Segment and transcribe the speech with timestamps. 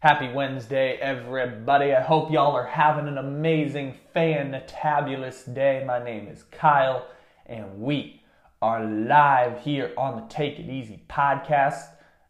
[0.00, 1.92] Happy Wednesday, everybody.
[1.92, 5.82] I hope y'all are having an amazing, fantabulous day.
[5.84, 7.04] My name is Kyle,
[7.46, 8.22] and we
[8.62, 11.88] are live here on the Take It Easy podcast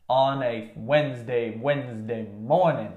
[0.08, 2.92] on a Wednesday, Wednesday morning.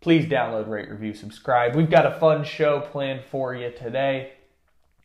[0.00, 1.76] Please download, rate, review, subscribe.
[1.76, 4.32] We've got a fun show planned for you today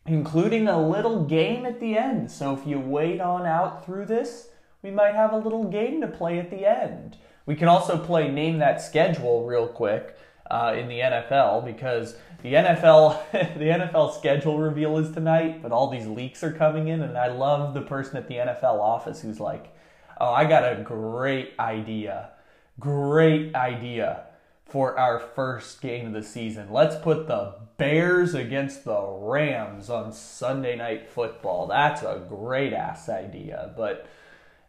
[0.06, 2.30] including a little game at the end.
[2.30, 4.48] So if you wait on out through this,
[4.82, 7.16] we might have a little game to play at the end.
[7.46, 10.16] We can also play Name That Schedule real quick
[10.50, 15.88] uh, in the NFL because the NFL the NFL schedule reveal is tonight, but all
[15.88, 19.40] these leaks are coming in, and I love the person at the NFL office who's
[19.40, 19.74] like,
[20.20, 22.30] "Oh, I got a great idea,
[22.78, 24.24] great idea."
[24.66, 26.70] For our first game of the season.
[26.70, 31.66] Let's put the Bears against the Rams on Sunday Night Football.
[31.66, 33.72] That's a great ass idea.
[33.76, 34.06] But,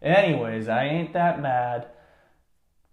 [0.01, 1.85] anyways, I ain't that mad.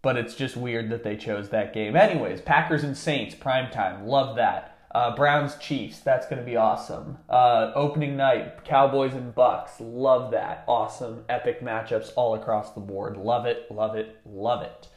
[0.08, 1.94] But it's just weird that they chose that game.
[1.94, 4.06] Anyways, Packers and Saints, prime time.
[4.06, 4.78] Love that.
[4.90, 7.18] Uh, Browns Chiefs, that's going to be awesome.
[7.28, 10.64] Uh, opening night, Cowboys and Bucks, love that.
[10.66, 13.18] Awesome, epic matchups all across the board.
[13.18, 14.88] Love it, love it, love it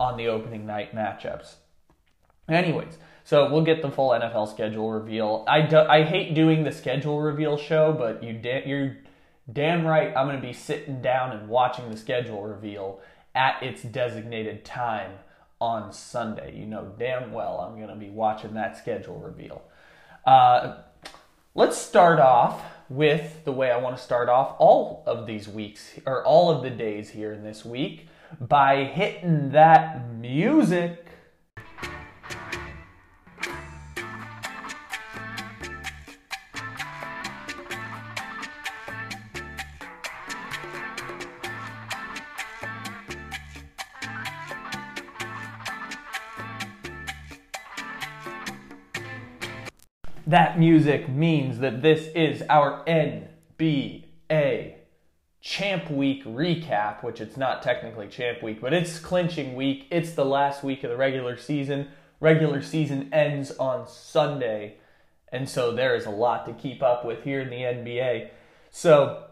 [0.00, 1.56] on the opening night matchups.
[2.48, 5.44] Anyways, so we'll get the full NFL schedule reveal.
[5.46, 8.96] I, do, I hate doing the schedule reveal show, but you da- you're
[9.52, 13.02] damn right I'm going to be sitting down and watching the schedule reveal
[13.34, 15.12] at its designated time
[15.60, 16.56] on Sunday.
[16.56, 19.62] You know damn well I'm going to be watching that schedule reveal.
[20.24, 20.78] Uh,
[21.54, 25.92] let's start off with the way I want to start off all of these weeks,
[26.06, 28.08] or all of the days here in this week,
[28.40, 31.06] by hitting that music.
[50.26, 54.04] That music means that this is our NBA
[55.42, 59.86] Champ Week recap, which it's not technically Champ Week, but it's clinching week.
[59.90, 61.88] It's the last week of the regular season.
[62.20, 64.76] Regular season ends on Sunday,
[65.30, 68.30] and so there is a lot to keep up with here in the NBA.
[68.70, 69.24] So,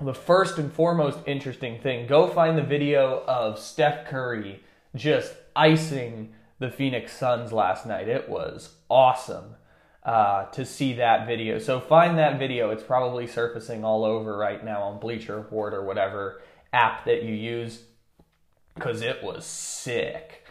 [0.00, 4.60] the first and foremost interesting thing go find the video of Steph Curry
[4.96, 8.08] just icing the Phoenix Suns last night.
[8.08, 9.54] It was awesome
[10.06, 11.58] uh, to see that video.
[11.58, 12.70] So find that video.
[12.70, 16.40] It's probably surfacing all over right now on Bleacher Report or whatever
[16.72, 17.82] app that you use
[18.74, 20.46] because it was sick.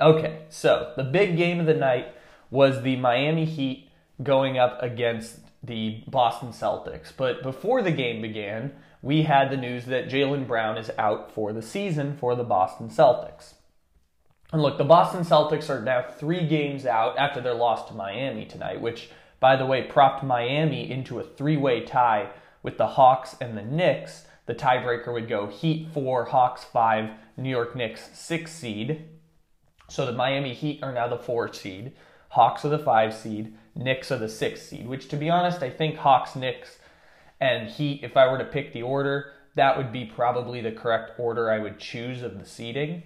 [0.00, 2.14] Okay, so the big game of the night
[2.50, 3.90] was the Miami Heat
[4.22, 7.12] going up against the Boston Celtics.
[7.14, 8.72] But before the game began,
[9.02, 12.88] we had the news that Jaylen Brown is out for the season for the Boston
[12.88, 13.54] Celtics.
[14.52, 18.44] And look, the Boston Celtics are now three games out after their loss to Miami
[18.44, 22.30] tonight, which, by the way, propped Miami into a three way tie
[22.62, 24.26] with the Hawks and the Knicks.
[24.46, 29.04] The tiebreaker would go Heat 4, Hawks 5, New York Knicks 6 seed.
[29.88, 31.92] So the Miami Heat are now the 4 seed.
[32.30, 33.54] Hawks are the 5 seed.
[33.76, 36.78] Knicks are the 6 seed, which, to be honest, I think Hawks, Knicks,
[37.40, 41.12] and Heat, if I were to pick the order, that would be probably the correct
[41.18, 43.04] order I would choose of the seeding.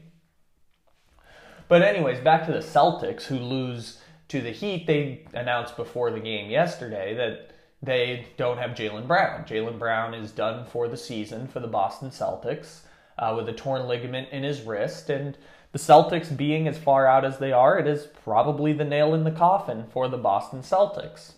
[1.69, 4.87] But anyways, back to the Celtics who lose to the Heat.
[4.87, 7.51] They announced before the game yesterday that
[7.83, 9.45] they don't have Jaylen Brown.
[9.45, 12.81] Jaylen Brown is done for the season for the Boston Celtics
[13.19, 15.37] uh, with a torn ligament in his wrist, and
[15.73, 19.25] the Celtics being as far out as they are, it is probably the nail in
[19.25, 21.33] the coffin for the Boston Celtics.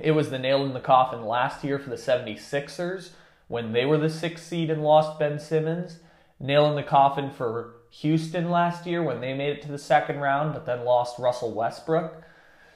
[0.00, 3.10] It was the nail in the coffin last year for the 76ers
[3.46, 5.98] when they were the sixth seed and lost Ben Simmons.
[6.40, 10.18] Nail in the coffin for Houston last year when they made it to the second
[10.18, 12.22] round but then lost Russell Westbrook.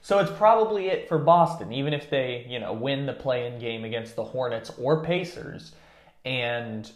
[0.00, 3.84] So it's probably it for Boston, even if they, you know, win the play-in game
[3.84, 5.72] against the Hornets or Pacers
[6.24, 6.90] and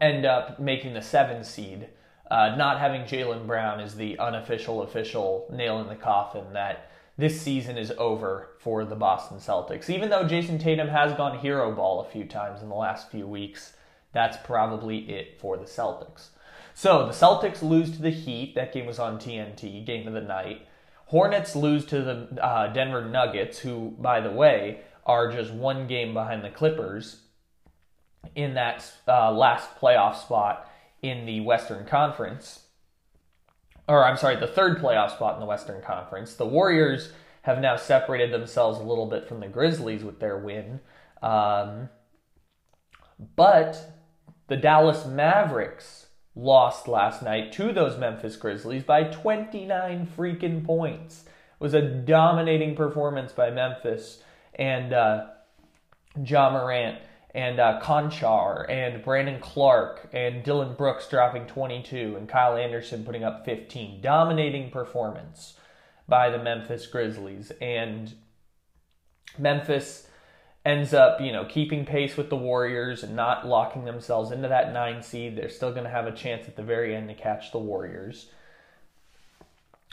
[0.00, 1.88] end up making the seven seed.
[2.30, 7.40] Uh, not having Jaylen Brown is the unofficial official nail in the coffin that this
[7.40, 9.90] season is over for the Boston Celtics.
[9.90, 13.26] Even though Jayson Tatum has gone hero ball a few times in the last few
[13.26, 13.74] weeks,
[14.12, 16.28] that's probably it for the Celtics.
[16.74, 18.54] So the Celtics lose to the Heat.
[18.54, 20.66] That game was on TNT, game of the night.
[21.06, 26.14] Hornets lose to the uh, Denver Nuggets, who, by the way, are just one game
[26.14, 27.20] behind the Clippers
[28.34, 30.70] in that uh, last playoff spot
[31.02, 32.60] in the Western Conference.
[33.88, 36.34] Or, I'm sorry, the third playoff spot in the Western Conference.
[36.34, 40.80] The Warriors have now separated themselves a little bit from the Grizzlies with their win.
[41.20, 41.88] Um,
[43.36, 43.98] but
[44.46, 51.24] the Dallas Mavericks lost last night to those Memphis Grizzlies by 29 freaking points.
[51.26, 54.22] It was a dominating performance by Memphis
[54.54, 55.26] and uh,
[56.24, 56.98] Ja Morant
[57.34, 63.24] and uh, Konchar and Brandon Clarke and Dillon Brooks dropping 22 and Kyle Anderson putting
[63.24, 64.00] up 15.
[64.00, 65.54] Dominating performance
[66.08, 67.52] by the Memphis Grizzlies.
[67.60, 68.12] And
[69.38, 70.08] Memphis
[70.64, 74.72] ends up, you know, keeping pace with the Warriors and not locking themselves into that
[74.72, 75.36] nine seed.
[75.36, 78.30] They're still going to have a chance at the very end to catch the Warriors.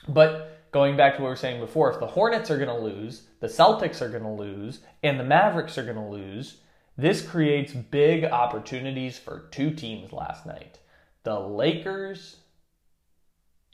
[0.07, 2.79] But going back to what we were saying before, if the Hornets are going to
[2.79, 6.57] lose, the Celtics are going to lose, and the Mavericks are going to lose,
[6.97, 10.79] this creates big opportunities for two teams last night
[11.23, 12.37] the Lakers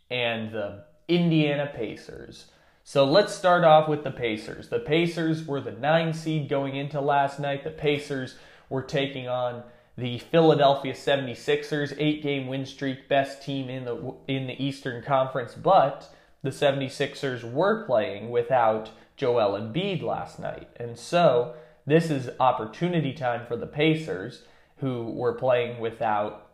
[0.09, 2.45] and the Indiana Pacers.
[2.87, 4.69] So let's start off with the Pacers.
[4.69, 7.63] The Pacers were the nine seed going into last night.
[7.63, 8.35] The Pacers
[8.69, 9.63] were taking on
[9.97, 15.55] the Philadelphia 76ers, eight game win streak, best team in the in the Eastern Conference,
[15.55, 20.69] but the 76ers were playing without Joel Embiid last night.
[20.75, 21.55] And so
[21.87, 24.43] this is opportunity time for the Pacers,
[24.77, 26.51] who were playing without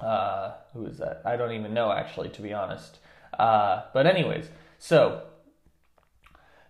[0.00, 1.22] uh, who is that?
[1.24, 2.98] I don't even know actually, to be honest.
[3.38, 5.22] Uh, but anyways, so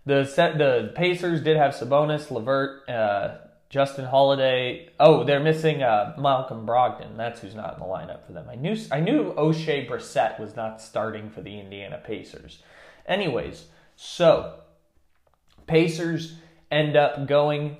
[0.07, 3.37] the set the Pacers did have Sabonis, LeVert, uh,
[3.69, 4.89] Justin Holiday.
[4.99, 7.17] Oh, they're missing uh, Malcolm Brogdon.
[7.17, 8.47] That's who's not in the lineup for them.
[8.49, 12.63] I knew I knew Oshae Brissett was not starting for the Indiana Pacers.
[13.05, 13.65] Anyways,
[13.97, 14.61] so
[15.67, 16.35] Pacers
[16.71, 17.77] end up going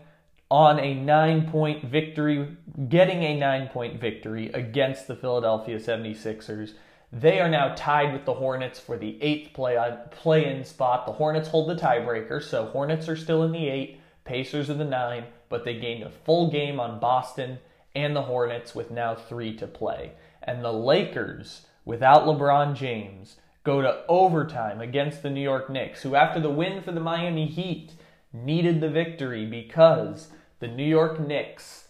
[0.52, 2.58] on a nine point victory,
[2.90, 6.74] getting a nine point victory against the Philadelphia 76ers.
[7.12, 11.06] They are now tied with the Hornets for the eighth play uh, play in spot.
[11.06, 14.84] The Hornets hold the tiebreaker, so Hornets are still in the eight, Pacers are the
[14.84, 17.60] nine, but they gained a full game on Boston
[17.96, 20.12] and the Hornets with now three to play.
[20.44, 26.16] And the Lakers, without LeBron James, go to overtime against the New York Knicks, who
[26.16, 27.94] after the win for the Miami Heat
[28.34, 30.28] needed the victory because
[30.60, 31.88] the New York Knicks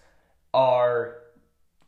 [0.54, 1.16] are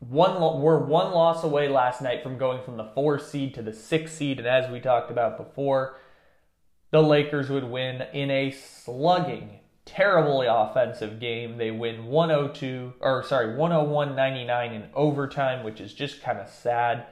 [0.00, 3.72] one were one loss away last night from going from the four seed to the
[3.72, 5.96] six seed, and as we talked about before,
[6.90, 11.58] the Lakers would win in a slugging, terribly offensive game.
[11.58, 17.06] They win 102 or sorry 101-99 in overtime, which is just kind of sad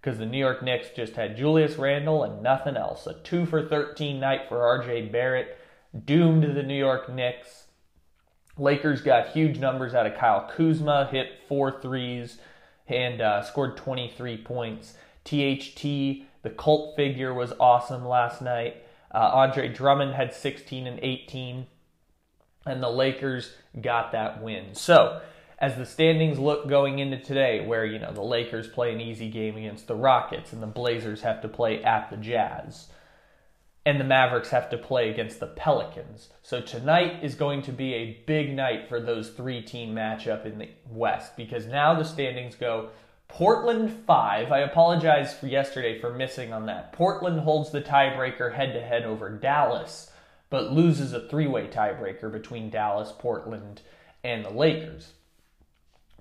[0.00, 3.06] because the New York Knicks just had Julius Randle and nothing else.
[3.06, 5.56] A two for 13 night for RJ Barrett,
[6.04, 7.63] doomed the New York Knicks.
[8.56, 12.38] Lakers got huge numbers out of Kyle Kuzma, hit four threes
[12.86, 14.94] and uh, scored 23 points.
[15.24, 15.82] THT,
[16.42, 18.76] the cult figure, was awesome last night.
[19.12, 21.66] Uh, Andre Drummond had 16 and 18,
[22.66, 24.74] and the Lakers got that win.
[24.74, 25.22] So,
[25.58, 29.30] as the standings look going into today, where you know the Lakers play an easy
[29.30, 32.88] game against the Rockets and the Blazers have to play at the Jazz
[33.86, 36.30] and the Mavericks have to play against the Pelicans.
[36.42, 40.58] So tonight is going to be a big night for those three team matchup in
[40.58, 42.90] the West because now the standings go
[43.28, 44.52] Portland 5.
[44.52, 46.92] I apologize for yesterday for missing on that.
[46.92, 50.10] Portland holds the tiebreaker head to head over Dallas,
[50.48, 53.82] but loses a three way tiebreaker between Dallas, Portland,
[54.22, 55.12] and the Lakers.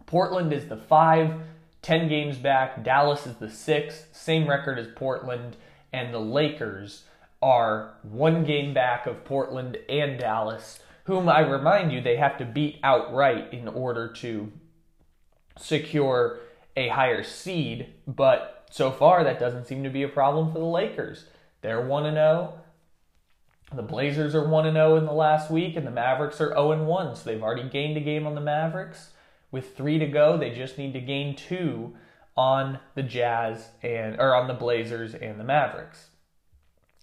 [0.05, 1.41] Portland is the 5,
[1.81, 2.83] 10 games back.
[2.83, 5.55] Dallas is the 6, same record as Portland,
[5.93, 7.03] and the Lakers
[7.43, 12.45] are one game back of Portland and Dallas, whom I remind you they have to
[12.45, 14.49] beat outright in order to
[15.59, 16.39] secure
[16.77, 17.93] a higher seed.
[18.07, 21.25] But so far, that doesn't seem to be a problem for the Lakers.
[21.61, 22.53] They're 1 0.
[23.75, 27.15] The Blazers are 1 0 in the last week, and the Mavericks are 0 1.
[27.17, 29.09] So they've already gained a game on the Mavericks.
[29.51, 31.93] With three to go, they just need to gain two
[32.37, 36.07] on the Jazz and or on the Blazers and the Mavericks.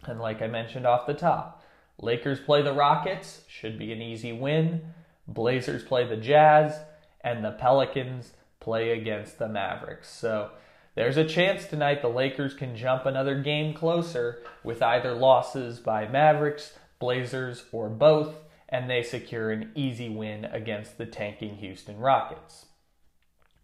[0.07, 1.63] And like I mentioned off the top,
[2.01, 4.81] Lakers play the Rockets, should be an easy win.
[5.29, 6.81] Blazers play the Jazz,
[7.21, 10.11] and the Pelicans play against the Mavericks.
[10.11, 10.51] So
[10.95, 16.09] there's a chance tonight the Lakers can jump another game closer with either losses by
[16.09, 18.35] Mavericks, Blazers, or both,
[18.69, 22.67] and they secure an easy win against the tanking Houston Rockets.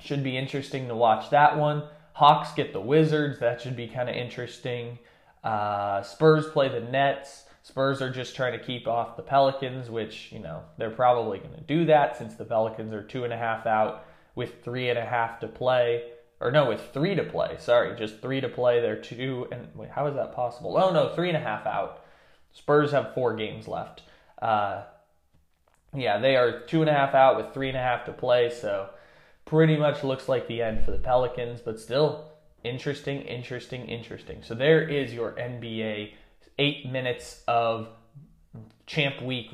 [0.01, 1.85] Should be interesting to watch that one.
[2.15, 3.39] Hawks get the Wizards.
[3.41, 4.99] That should be kind of interesting.
[5.47, 7.45] Uh, Spurs play the Nets.
[7.63, 11.55] Spurs are just trying to keep off the Pelicans, which, you know, they're probably going
[11.55, 14.99] to do that since the Pelicans are two and a half out with three and
[14.99, 16.11] a half to play.
[16.41, 17.57] Or no, with three to play.
[17.61, 18.81] Sorry, just three to play.
[18.81, 20.77] They're two and wait, how is that possible?
[20.77, 22.05] Oh no, three and a half out.
[22.53, 24.03] Spurs have four games left.
[24.43, 24.83] Uh,
[25.95, 28.51] yeah, they are two and a half out with three and a half to play.
[28.51, 28.91] So
[29.45, 32.33] pretty much looks like the end for the Pelicans, but still
[32.67, 34.43] interesting, interesting, interesting.
[34.43, 36.13] So there is your NBA
[36.59, 37.89] eight minutes of
[38.87, 39.51] champ week,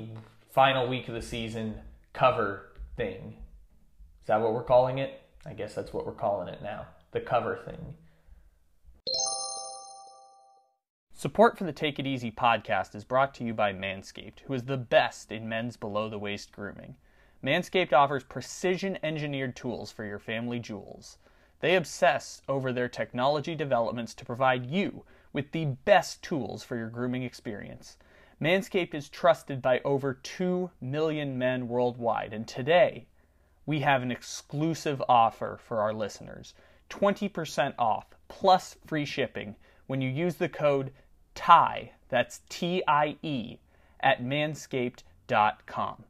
[0.51, 1.75] final week of the season
[2.13, 3.37] cover thing.
[4.21, 5.21] Is that what we're calling it?
[5.45, 6.87] I guess that's what we're calling it now.
[7.11, 7.95] The cover thing.
[11.13, 14.65] Support for the Take It Easy podcast is brought to you by Manscaped, who is
[14.65, 16.97] the best in men's below the waist grooming.
[17.45, 21.19] Manscaped offers precision engineered tools for your family jewels.
[21.63, 26.89] They obsess over their technology developments to provide you with the best tools for your
[26.89, 27.97] grooming experience.
[28.41, 33.07] Manscaped is trusted by over 2 million men worldwide, and today
[33.65, 36.53] we have an exclusive offer for our listeners
[36.91, 39.55] 20% off plus free shipping
[39.87, 40.93] when you use the code
[41.37, 43.59] TIE, that's T I E,
[44.01, 46.05] at manscaped.com.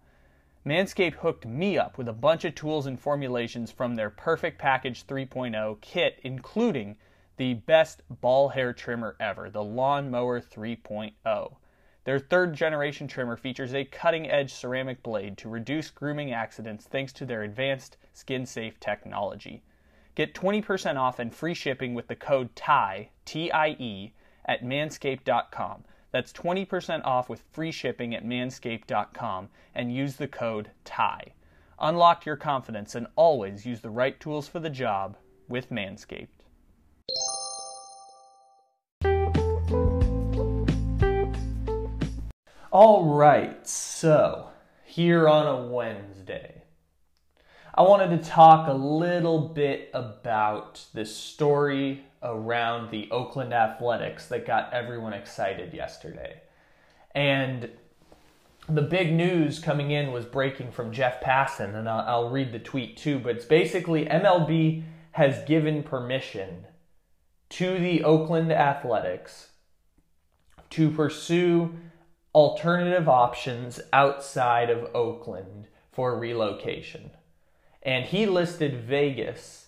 [0.64, 5.04] Manscaped hooked me up with a bunch of tools and formulations from their Perfect Package
[5.04, 6.96] 3.0 kit, including
[7.36, 11.56] the best ball hair trimmer ever, the Lawnmower 3.0.
[12.04, 17.12] Their third generation trimmer features a cutting edge ceramic blade to reduce grooming accidents thanks
[17.14, 19.62] to their advanced skin safe technology.
[20.14, 24.12] Get 20% off and free shipping with the code TIE, T I E,
[24.44, 25.84] at manscaped.com.
[26.12, 31.32] That's 20% off with free shipping at manscaped.com and use the code TIE.
[31.80, 35.16] Unlock your confidence and always use the right tools for the job
[35.48, 36.28] with Manscaped.
[42.70, 44.48] All right, so
[44.84, 46.62] here on a Wednesday,
[47.74, 54.46] I wanted to talk a little bit about this story around the Oakland Athletics that
[54.46, 56.40] got everyone excited yesterday.
[57.14, 57.70] And
[58.68, 62.58] the big news coming in was breaking from Jeff Passan, and I'll, I'll read the
[62.58, 66.66] tweet too, but it's basically MLB has given permission
[67.50, 69.48] to the Oakland Athletics
[70.70, 71.74] to pursue
[72.34, 77.10] alternative options outside of Oakland for relocation.
[77.82, 79.61] And he listed Vegas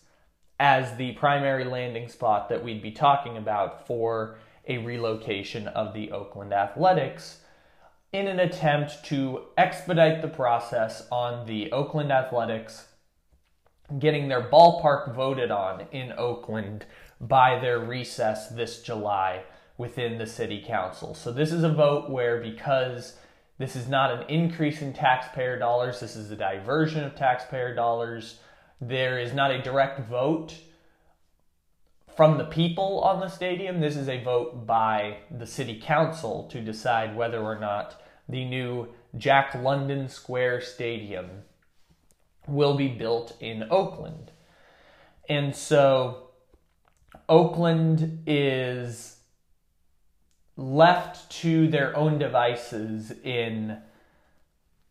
[0.65, 6.11] as the primary landing spot that we'd be talking about for a relocation of the
[6.11, 7.41] Oakland Athletics
[8.15, 12.87] in an attempt to expedite the process on the Oakland Athletics
[13.99, 16.87] getting their ballpark voted on in Oakland
[17.21, 19.43] by their recess this July
[19.77, 21.15] within the city council.
[21.15, 23.19] So this is a vote where because
[23.59, 28.39] this is not an increase in taxpayer dollars, this is a diversion of taxpayer dollars
[28.81, 30.55] there is not a direct vote
[32.17, 33.81] from the people on the stadium.
[33.81, 38.89] This is a vote by the city council to decide whether or not the new
[39.17, 41.43] Jack London Square Stadium
[42.47, 44.31] will be built in Oakland.
[45.29, 46.31] And so
[47.29, 49.17] Oakland is
[50.57, 53.79] left to their own devices in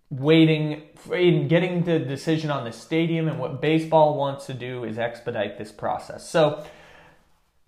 [0.10, 4.98] waiting in getting the decision on the stadium and what baseball wants to do is
[4.98, 6.30] expedite this process.
[6.30, 6.64] So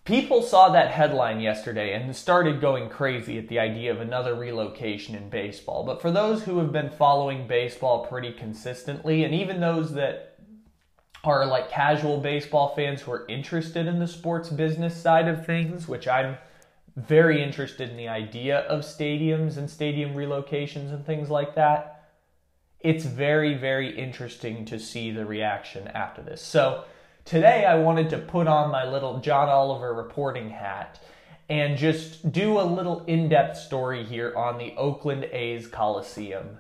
[0.04, 5.16] people saw that headline yesterday and started going crazy at the idea of another relocation
[5.16, 5.84] in baseball.
[5.84, 10.38] But for those who have been following baseball pretty consistently and even those that
[11.24, 15.88] are like casual baseball fans who are interested in the sports business side of things,
[15.88, 16.38] which I'm
[16.96, 21.95] very interested in the idea of stadiums and stadium relocations and things like that
[22.80, 26.42] it's very, very interesting to see the reaction after this.
[26.42, 26.84] So,
[27.24, 31.02] today I wanted to put on my little John Oliver reporting hat
[31.50, 36.58] and just do a little in depth story here on the Oakland A's Coliseum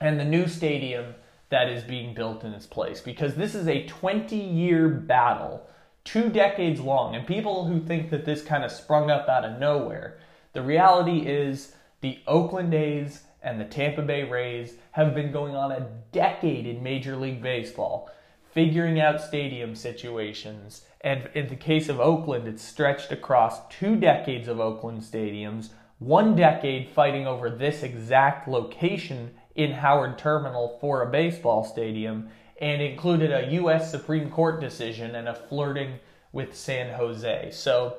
[0.00, 1.14] and the new stadium
[1.50, 5.68] that is being built in its place because this is a 20 year battle,
[6.02, 9.60] two decades long, and people who think that this kind of sprung up out of
[9.60, 10.18] nowhere.
[10.54, 15.72] The reality is the Oakland A's and the Tampa Bay Rays have been going on
[15.72, 18.10] a decade in Major League Baseball,
[18.52, 20.82] figuring out stadium situations.
[21.00, 26.36] And in the case of Oakland, it's stretched across two decades of Oakland stadiums, one
[26.36, 32.28] decade fighting over this exact location in Howard Terminal for a baseball stadium,
[32.60, 33.90] and included a U.S.
[33.90, 35.98] Supreme Court decision and a flirting
[36.32, 37.50] with San Jose.
[37.52, 37.96] So,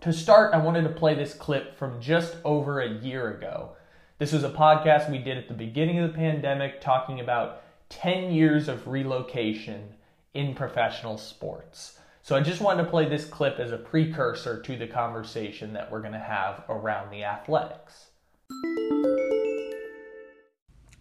[0.00, 3.76] to start, I wanted to play this clip from just over a year ago.
[4.16, 8.30] This was a podcast we did at the beginning of the pandemic talking about 10
[8.30, 9.88] years of relocation
[10.34, 11.98] in professional sports.
[12.22, 15.90] So I just wanted to play this clip as a precursor to the conversation that
[15.90, 18.10] we're going to have around the athletics.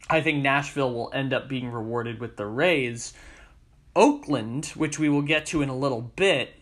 [0.10, 3.14] I think Nashville will end up being rewarded with the Rays.
[3.96, 6.56] Oakland, which we will get to in a little bit,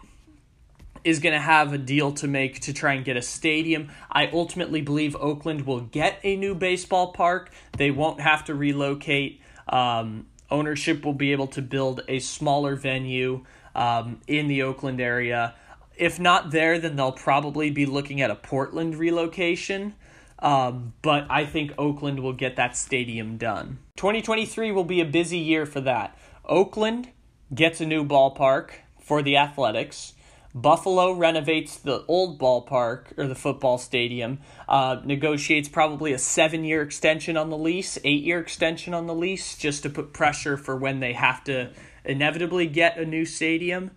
[1.03, 3.89] is going to have a deal to make to try and get a stadium.
[4.11, 7.51] I ultimately believe Oakland will get a new baseball park.
[7.77, 9.41] They won't have to relocate.
[9.67, 15.55] Um, ownership will be able to build a smaller venue um, in the Oakland area.
[15.95, 19.95] If not there, then they'll probably be looking at a Portland relocation.
[20.39, 23.77] Um, but I think Oakland will get that stadium done.
[23.97, 26.17] 2023 will be a busy year for that.
[26.45, 27.09] Oakland
[27.53, 30.13] gets a new ballpark for the Athletics.
[30.53, 36.81] Buffalo renovates the old ballpark or the football stadium, uh, negotiates probably a seven year
[36.81, 40.75] extension on the lease, eight year extension on the lease, just to put pressure for
[40.75, 41.69] when they have to
[42.03, 43.91] inevitably get a new stadium.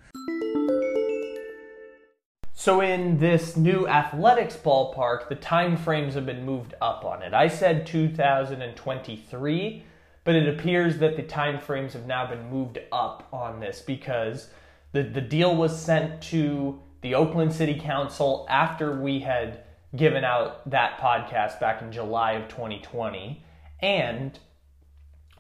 [2.52, 7.34] So in this new athletics ballpark, the time frames have been moved up on it.
[7.34, 9.84] I said 2023,
[10.22, 14.48] but it appears that the time frames have now been moved up on this because
[14.94, 20.70] the, the deal was sent to the Oakland City Council after we had given out
[20.70, 23.44] that podcast back in July of 2020.
[23.82, 24.38] And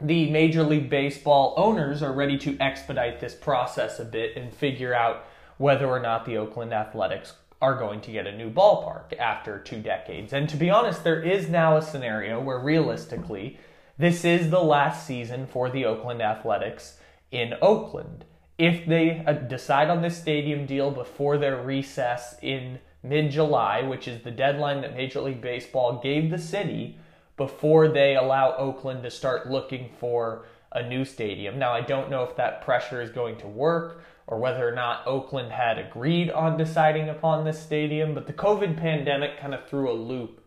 [0.00, 4.92] the Major League Baseball owners are ready to expedite this process a bit and figure
[4.92, 5.24] out
[5.56, 9.80] whether or not the Oakland Athletics are going to get a new ballpark after two
[9.80, 10.32] decades.
[10.32, 13.60] And to be honest, there is now a scenario where realistically,
[13.98, 16.98] this is the last season for the Oakland Athletics
[17.30, 18.24] in Oakland
[18.58, 24.08] if they uh, decide on this stadium deal before their recess in mid July, which
[24.08, 26.98] is the deadline that Major League Baseball gave the city
[27.36, 31.58] before they allow Oakland to start looking for a new stadium.
[31.58, 35.06] Now, I don't know if that pressure is going to work or whether or not
[35.06, 39.90] Oakland had agreed on deciding upon this stadium, but the COVID pandemic kind of threw
[39.90, 40.40] a loop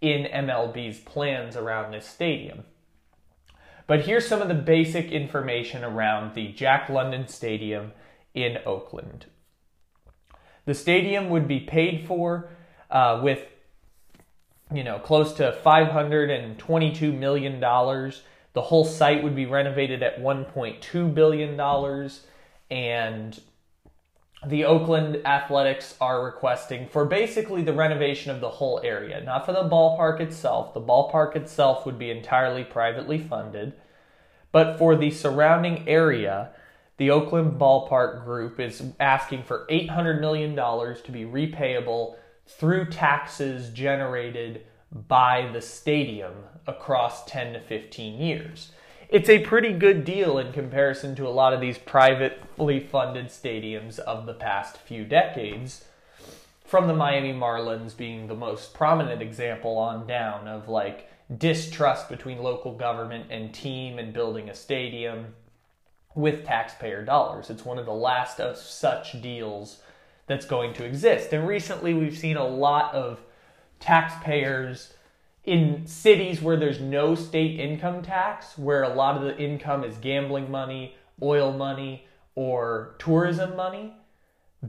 [0.00, 2.64] in MLB's plans around this stadium.
[3.88, 7.92] But here's some of the basic information around the Jack London Stadium
[8.34, 9.24] in Oakland.
[10.66, 12.50] The stadium would be paid for
[12.90, 13.46] uh, with,
[14.72, 18.22] you know, close to 522 million dollars.
[18.52, 22.26] The whole site would be renovated at 1.2 billion dollars,
[22.70, 23.40] and
[24.48, 29.52] the Oakland Athletics are requesting for basically the renovation of the whole area, not for
[29.52, 30.72] the ballpark itself.
[30.72, 33.74] The ballpark itself would be entirely privately funded,
[34.50, 36.50] but for the surrounding area,
[36.96, 44.62] the Oakland Ballpark Group is asking for $800 million to be repayable through taxes generated
[45.06, 46.32] by the stadium
[46.66, 48.72] across 10 to 15 years
[49.08, 53.98] it's a pretty good deal in comparison to a lot of these privately funded stadiums
[53.98, 55.84] of the past few decades.
[56.64, 62.42] From the Miami Marlins being the most prominent example on down of like distrust between
[62.42, 65.34] local government and team and building a stadium
[66.14, 67.48] with taxpayer dollars.
[67.48, 69.80] It's one of the last of such deals
[70.26, 71.32] that's going to exist.
[71.32, 73.20] And recently we've seen a lot of
[73.80, 74.92] taxpayers
[75.48, 79.96] in cities where there's no state income tax, where a lot of the income is
[79.96, 83.94] gambling money, oil money, or tourism money,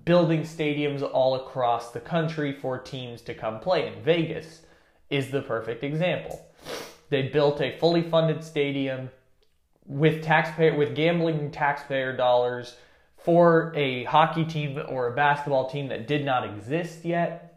[0.06, 3.88] building stadiums all across the country for teams to come play.
[3.88, 4.62] In Vegas
[5.10, 6.46] is the perfect example.
[7.10, 9.10] They built a fully funded stadium
[9.86, 12.78] with taxpayer with gambling taxpayer dollars
[13.18, 17.49] for a hockey team or a basketball team that did not exist yet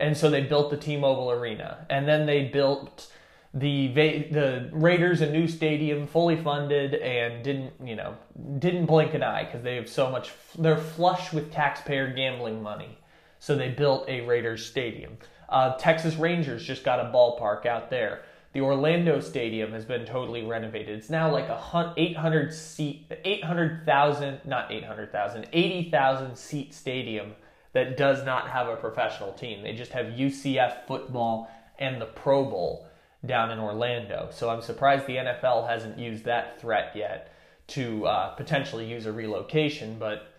[0.00, 3.12] and so they built the T-Mobile Arena, and then they built
[3.52, 8.16] the the Raiders a new stadium, fully funded, and didn't you know
[8.58, 10.30] didn't blink an eye because they have so much.
[10.58, 12.98] They're flush with taxpayer gambling money,
[13.38, 15.18] So they built a Raiders stadium.
[15.48, 18.22] Uh, Texas Rangers just got a ballpark out there.
[18.52, 20.98] The Orlando Stadium has been totally renovated.
[20.98, 27.34] It's now like a 800 seat, 800,000, not 800,000, 80,000 seat stadium
[27.72, 29.62] that does not have a professional team.
[29.62, 32.86] They just have UCF football and the Pro Bowl
[33.24, 34.28] down in Orlando.
[34.32, 37.32] So I'm surprised the NFL hasn't used that threat yet
[37.68, 40.32] to uh, potentially use a relocation, but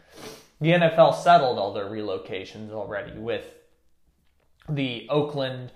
[0.60, 3.46] the NFL settled all their relocations already with
[4.68, 5.72] the Oakland,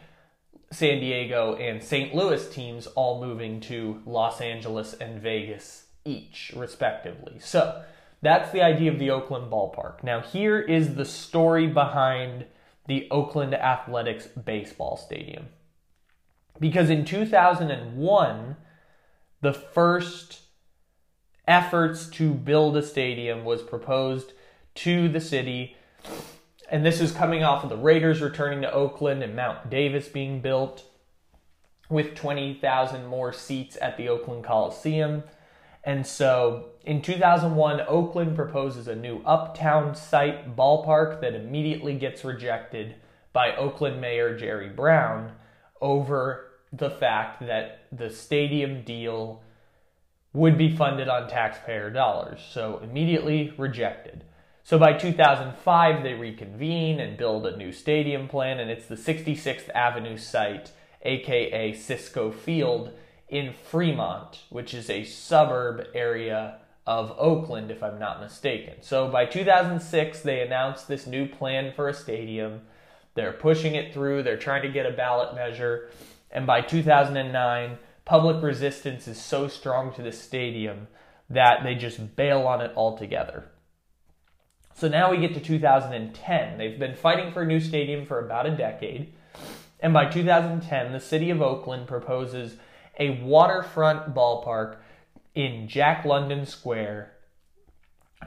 [0.71, 2.13] San Diego, and St.
[2.13, 7.39] Louis teams all moving to Los Angeles and Vegas each, respectively.
[7.39, 7.83] So
[8.25, 10.03] that's the idea of the Oakland ballpark.
[10.03, 12.45] Now, here is the story behind
[12.87, 15.47] the Oakland Athletics baseball stadium.
[16.59, 18.55] Because in 2001,
[19.41, 20.41] the first
[21.47, 24.33] efforts to build a stadium was proposed
[24.75, 25.75] to the city.
[26.69, 30.41] And this is coming off of the Raiders returning to Oakland and Mount Davis being
[30.41, 30.83] built
[31.89, 35.23] with 20,000 more seats at the Oakland Coliseum.
[35.85, 42.95] And so in 2001, Oakland proposes a new uptown site ballpark that immediately gets rejected
[43.31, 45.33] by Oakland Mayor Jerry Brown
[45.79, 49.43] over the fact that the stadium deal
[50.33, 52.39] would be funded on taxpayer dollars.
[52.51, 54.23] So immediately rejected.
[54.63, 59.69] So by 2005, they reconvene and build a new stadium plan, and it's the 66th
[59.75, 60.71] Avenue site,
[61.03, 62.91] aka Cisco Field,
[63.35, 68.75] in Fremont, which is a suburb area of Oakland, if I'm not mistaken.
[68.79, 72.61] So by 2006, they announced this new plan for a stadium.
[73.13, 75.89] They're pushing it through, they're trying to get a ballot measure,
[76.31, 80.87] and by 2009, public resistance is so strong to the stadium
[81.29, 83.49] that they just bail on it altogether.
[84.75, 86.57] So now we get to 2010.
[86.57, 89.13] They've been fighting for a new stadium for about a decade.
[89.81, 92.55] And by 2010, the city of Oakland proposes
[92.99, 94.77] a waterfront ballpark
[95.33, 97.11] in Jack London Square,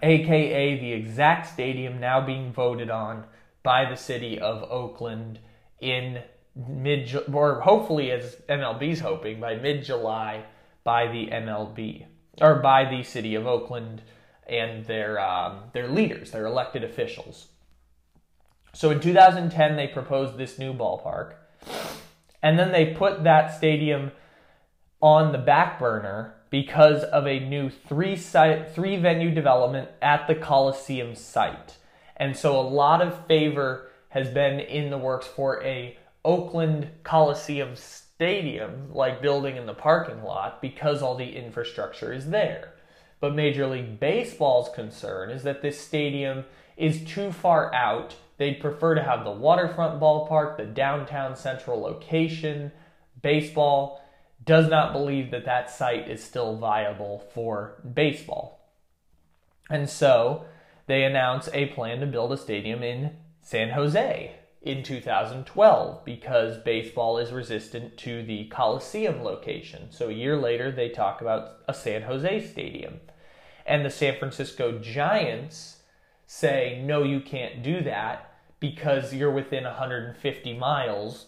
[0.02, 3.24] aka the exact stadium now being voted on
[3.62, 5.38] by the city of Oakland
[5.80, 6.22] in
[6.54, 10.44] mid or hopefully as MLB's hoping by mid July
[10.84, 12.06] by the MLB
[12.40, 14.02] or by the city of Oakland
[14.48, 17.48] and their um, their leaders, their elected officials.
[18.72, 21.34] So in 2010, they proposed this new ballpark,
[22.42, 24.12] and then they put that stadium
[25.00, 30.34] on the back burner because of a new three site three venue development at the
[30.34, 31.76] Coliseum site.
[32.16, 37.76] And so a lot of favor has been in the works for a Oakland Coliseum
[37.76, 42.74] stadium like building in the parking lot because all the infrastructure is there.
[43.20, 46.44] But Major League Baseball's concern is that this stadium
[46.76, 48.14] is too far out.
[48.36, 52.72] They'd prefer to have the waterfront ballpark, the downtown central location.
[53.20, 54.00] Baseball
[54.48, 58.72] does not believe that that site is still viable for baseball.
[59.68, 60.46] And so
[60.86, 67.18] they announce a plan to build a stadium in San Jose in 2012 because baseball
[67.18, 69.88] is resistant to the Coliseum location.
[69.90, 73.00] So a year later, they talk about a San Jose stadium.
[73.66, 75.82] And the San Francisco Giants
[76.26, 81.26] say, no, you can't do that because you're within 150 miles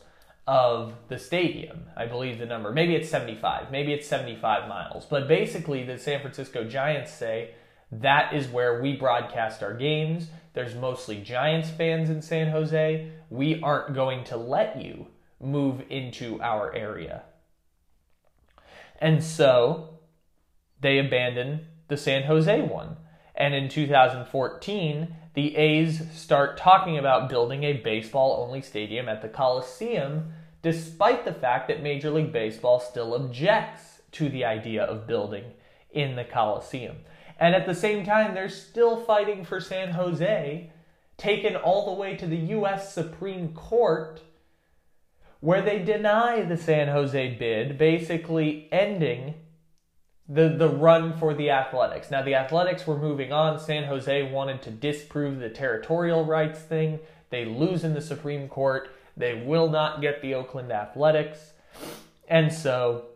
[0.51, 1.85] of the stadium.
[1.97, 2.73] I believe the number.
[2.73, 3.71] Maybe it's 75.
[3.71, 5.07] Maybe it's 75 miles.
[5.07, 7.55] But basically, the San Francisco Giants say
[7.93, 10.27] that is where we broadcast our games.
[10.53, 13.13] There's mostly Giants fans in San Jose.
[13.31, 15.07] We aren't going to let you
[15.41, 17.23] move into our area.
[18.99, 20.01] And so
[20.81, 22.97] they abandon the San Jose one.
[23.37, 29.29] And in 2014, the A's start talking about building a baseball only stadium at the
[29.29, 35.45] Coliseum, despite the fact that Major League Baseball still objects to the idea of building
[35.91, 36.97] in the Coliseum.
[37.39, 40.71] And at the same time, they're still fighting for San Jose,
[41.17, 42.93] taken all the way to the U.S.
[42.93, 44.21] Supreme Court,
[45.41, 49.35] where they deny the San Jose bid, basically ending
[50.31, 52.11] the the run for the Athletics.
[52.11, 53.59] Now the Athletics were moving on.
[53.59, 57.01] San Jose wanted to disprove the territorial rights thing.
[57.31, 58.91] They lose in the Supreme Court.
[59.21, 61.53] They will not get the Oakland Athletics.
[62.29, 63.07] And so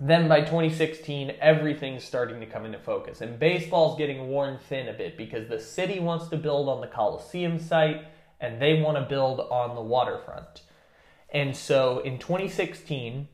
[0.00, 3.20] then by 2016, everything's starting to come into focus.
[3.20, 6.86] And baseball's getting worn thin a bit because the city wants to build on the
[6.86, 8.04] Coliseum site
[8.40, 10.62] and they want to build on the waterfront.
[11.30, 13.28] And so in 2016,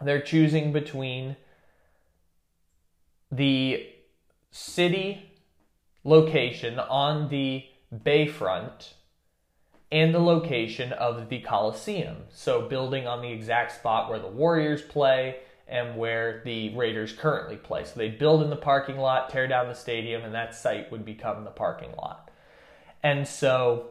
[0.00, 1.36] they're choosing between
[3.32, 3.86] the
[4.50, 5.32] city
[6.04, 8.92] location on the bayfront
[9.90, 12.16] and the location of the Coliseum.
[12.30, 17.56] So, building on the exact spot where the Warriors play and where the Raiders currently
[17.56, 17.84] play.
[17.84, 21.04] So, they build in the parking lot, tear down the stadium, and that site would
[21.04, 22.30] become the parking lot.
[23.02, 23.90] And so,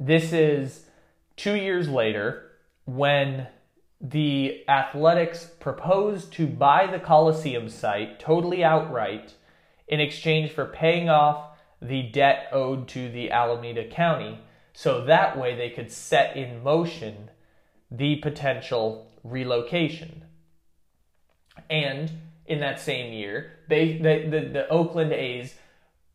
[0.00, 0.86] this is
[1.36, 2.50] two years later
[2.84, 3.48] when
[4.00, 9.34] the Athletics proposed to buy the Coliseum site totally outright
[9.88, 14.40] in exchange for paying off the debt owed to the Alameda County
[14.80, 17.30] so that way they could set in motion
[17.90, 20.22] the potential relocation.
[21.68, 22.12] And
[22.46, 25.56] in that same year, they, the, the, the Oakland A's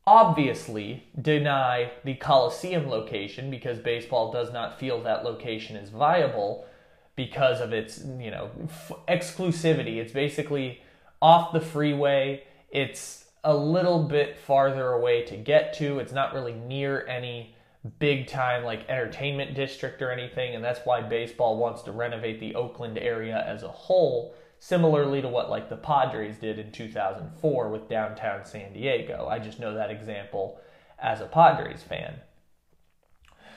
[0.08, 6.66] obviously deny the Coliseum location because baseball does not feel that location is viable
[7.18, 9.98] because of its, you know, f- exclusivity.
[9.98, 10.80] It's basically
[11.22, 12.46] off the freeway.
[12.72, 16.00] It's a little bit farther away to get to.
[16.00, 17.56] It's not really near any
[18.00, 22.56] big time like entertainment district or anything and that's why baseball wants to renovate the
[22.56, 27.90] Oakland area as a whole similarly to what like the Padres did in 2004 with
[27.90, 29.28] downtown San Diego.
[29.30, 30.62] I just know that example
[30.98, 32.22] as a Padres fan.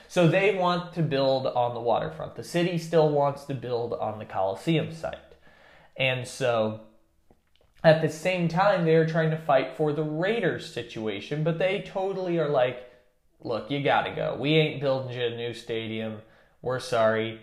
[0.09, 2.35] So they want to build on the waterfront.
[2.35, 5.15] The city still wants to build on the Coliseum site.
[5.95, 6.81] And so
[7.83, 12.37] at the same time, they're trying to fight for the Raiders situation, but they totally
[12.37, 12.86] are like,
[13.43, 14.35] look, you gotta go.
[14.39, 16.21] We ain't building you a new stadium.
[16.61, 17.39] We're sorry.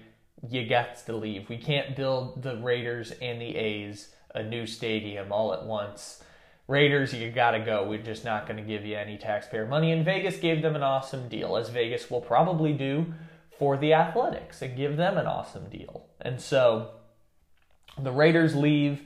[0.48, 1.48] You got to leave.
[1.48, 6.22] We can't build the Raiders and the A's a new stadium all at once.
[6.66, 7.86] Raiders, you gotta go.
[7.86, 9.92] We're just not gonna give you any taxpayer money.
[9.92, 13.14] And Vegas gave them an awesome deal, as Vegas will probably do
[13.58, 16.06] for the Athletics and give them an awesome deal.
[16.20, 16.90] And so
[17.98, 19.02] the Raiders leave,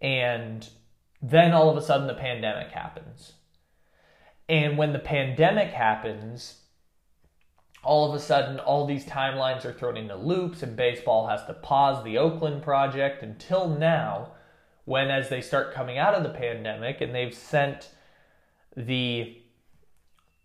[0.00, 0.68] and
[1.20, 3.32] then all of a sudden the pandemic happens.
[4.48, 6.60] And when the pandemic happens,
[7.82, 11.54] all of a sudden, all these timelines are thrown into loops, and baseball has to
[11.54, 14.32] pause the Oakland project until now,
[14.88, 17.90] when as they start coming out of the pandemic and they've sent
[18.74, 19.36] the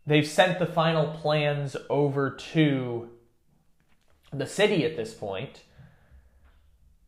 [0.05, 3.09] they've sent the final plans over to
[4.33, 5.61] the city at this point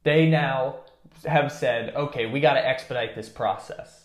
[0.04, 0.78] they now
[1.26, 4.05] have said okay we got to expedite this process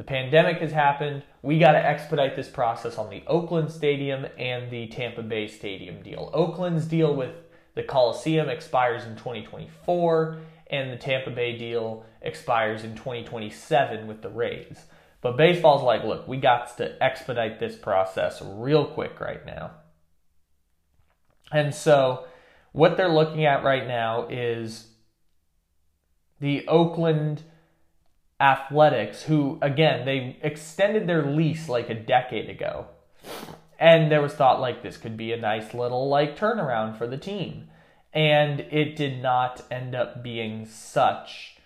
[0.00, 1.24] the pandemic has happened.
[1.42, 6.02] We got to expedite this process on the Oakland Stadium and the Tampa Bay Stadium
[6.02, 6.30] deal.
[6.32, 7.34] Oakland's deal with
[7.74, 14.30] the Coliseum expires in 2024, and the Tampa Bay deal expires in 2027 with the
[14.30, 14.78] Rays.
[15.20, 19.72] But baseball's like, look, we got to expedite this process real quick right now.
[21.52, 22.24] And so,
[22.72, 24.86] what they're looking at right now is
[26.40, 27.42] the Oakland
[28.40, 32.86] Athletics, who again they extended their lease like a decade ago,
[33.78, 37.18] and there was thought like this could be a nice little like turnaround for the
[37.18, 37.68] team,
[38.12, 41.56] and it did not end up being such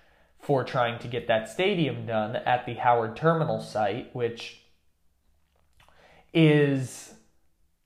[0.40, 4.62] for trying to get that stadium done at the Howard Terminal site, which
[6.34, 7.14] is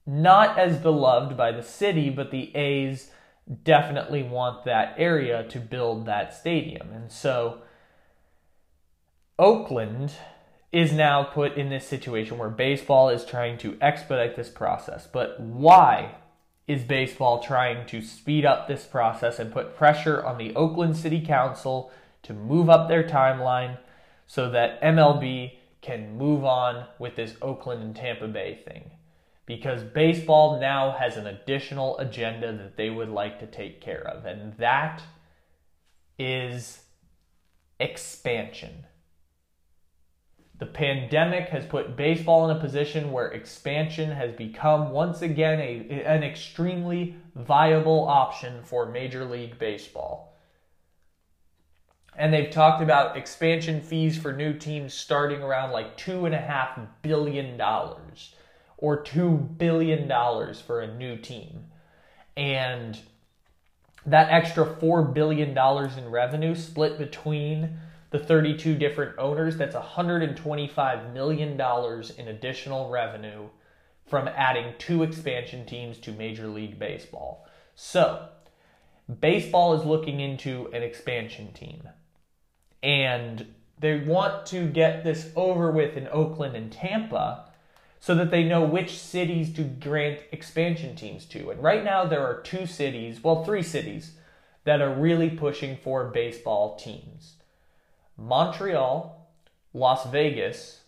[0.07, 3.11] not as beloved by the city, but the A's
[3.63, 6.91] definitely want that area to build that stadium.
[6.93, 7.61] And so
[9.39, 10.13] Oakland
[10.73, 15.07] is now put in this situation where baseball is trying to expedite this process.
[15.07, 16.17] But why
[16.67, 21.25] is baseball trying to speed up this process and put pressure on the Oakland City
[21.25, 21.91] Council
[22.23, 23.79] to move up their timeline
[24.27, 28.91] so that MLB can move on with this Oakland and Tampa Bay thing?
[29.47, 34.27] Because baseball now has an additional agenda that they would like to take care of,
[34.27, 35.03] and that
[36.19, 36.81] is
[37.81, 38.85] expansion.
[40.59, 46.03] The pandemic has put baseball in a position where expansion has become once again a,
[46.05, 50.37] an extremely viable option for Major League Baseball.
[52.17, 59.05] And they've talked about expansion fees for new teams starting around like $2.5 billion or
[59.05, 61.67] $2 billion for a new team.
[62.37, 62.99] And
[64.05, 67.79] that extra $4 billion in revenue split between
[68.11, 71.61] the 32 different owners, that's $125 million
[72.19, 73.49] in additional revenue
[74.07, 77.47] from adding two expansion teams to Major League Baseball.
[77.75, 78.29] So,
[79.21, 81.89] baseball is looking into an expansion team.
[82.83, 87.45] And they want to get this over with in Oakland and Tampa
[88.01, 91.51] so that they know which cities to grant expansion teams to.
[91.51, 94.13] And right now, there are two cities, well, three cities,
[94.65, 97.35] that are really pushing for baseball teams.
[98.21, 99.31] Montreal,
[99.73, 100.81] Las Vegas,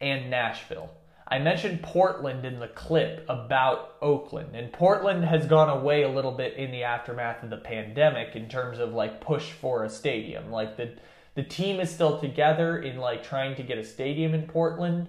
[0.00, 0.90] and Nashville.
[1.26, 6.30] I mentioned Portland in the clip about Oakland, and Portland has gone away a little
[6.30, 10.52] bit in the aftermath of the pandemic in terms of like push for a stadium.
[10.52, 10.92] Like the
[11.34, 15.08] the team is still together in like trying to get a stadium in Portland,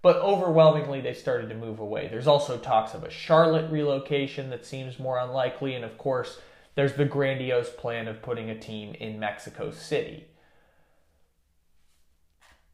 [0.00, 2.06] but overwhelmingly they started to move away.
[2.06, 6.40] There's also talks of a Charlotte relocation that seems more unlikely, and of course,
[6.76, 10.27] there's the grandiose plan of putting a team in Mexico City.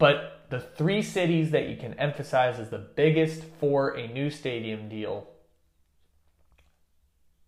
[0.05, 4.91] But the three cities that you can emphasize as the biggest for a new stadium
[4.91, 5.27] deal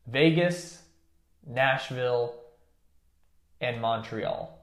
[0.07, 0.81] Vegas,
[1.47, 2.35] Nashville,
[3.61, 4.59] and Montreal.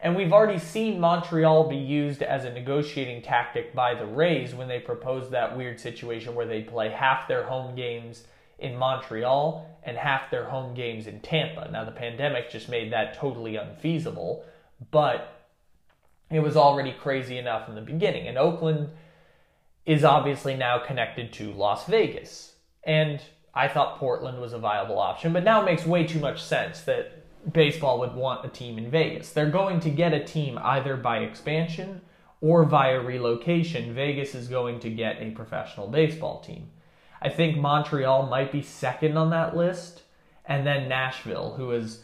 [0.00, 4.68] And we've already seen Montreal be used as a negotiating tactic by the Rays when
[4.68, 8.22] they proposed that weird situation where they play half their home games
[8.60, 11.68] in Montreal and half their home games in Tampa.
[11.72, 14.44] Now, the pandemic just made that totally unfeasible,
[14.92, 15.37] but
[16.30, 18.26] it was already crazy enough in the beginning.
[18.28, 18.90] And Oakland
[19.86, 22.54] is obviously now connected to Las Vegas.
[22.84, 23.20] And
[23.54, 26.82] I thought Portland was a viable option, but now it makes way too much sense
[26.82, 29.30] that baseball would want a team in Vegas.
[29.32, 32.02] They're going to get a team either by expansion
[32.40, 33.94] or via relocation.
[33.94, 36.70] Vegas is going to get a professional baseball team.
[37.20, 40.02] I think Montreal might be second on that list,
[40.44, 42.02] and then Nashville, who is,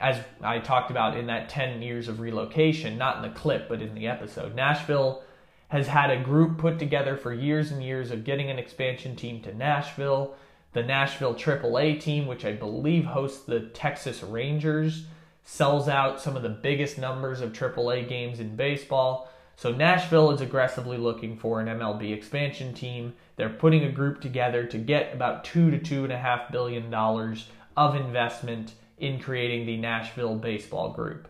[0.00, 3.82] as I talked about in that 10 years of relocation, not in the clip, but
[3.82, 4.54] in the episode.
[4.54, 5.22] Nashville
[5.68, 9.42] has had a group put together for years and years of getting an expansion team
[9.42, 10.34] to Nashville
[10.72, 15.06] the Nashville AAA team, which I believe hosts the Texas Rangers,
[15.42, 19.30] sells out some of the biggest numbers of AAA games in baseball.
[19.56, 23.14] So Nashville is aggressively looking for an MLB expansion team.
[23.36, 26.90] They're putting a group together to get about two to two and a half billion
[26.90, 31.28] dollars of investment in creating the Nashville baseball group.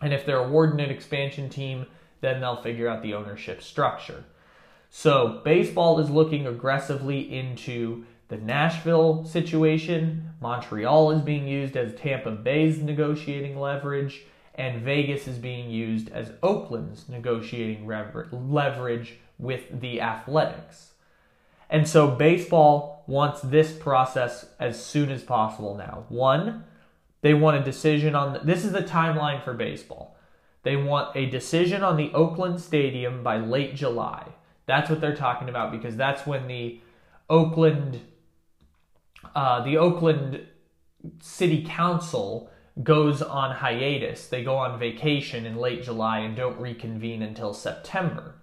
[0.00, 1.86] And if they're awarding an expansion team,
[2.20, 4.24] then they'll figure out the ownership structure.
[4.90, 10.30] So baseball is looking aggressively into the Nashville situation.
[10.40, 16.32] Montreal is being used as Tampa Bay's negotiating leverage, and Vegas is being used as
[16.42, 20.92] Oakland's negotiating leverage with the Athletics.
[21.70, 26.04] And so baseball wants this process as soon as possible now.
[26.08, 26.64] One,
[27.20, 30.16] they want a decision on the, this is the timeline for baseball.
[30.62, 34.28] They want a decision on the Oakland Stadium by late July.
[34.66, 36.80] That's what they're talking about because that's when the
[37.30, 38.00] Oakland,
[39.34, 40.46] uh, the Oakland
[41.20, 42.50] City Council
[42.82, 44.26] goes on hiatus.
[44.26, 48.34] They go on vacation in late July and don't reconvene until September.